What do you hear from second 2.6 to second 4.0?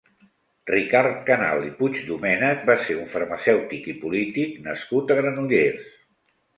va ser un farmacèutic i